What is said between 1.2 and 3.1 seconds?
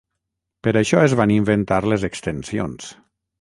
inventar les extensions.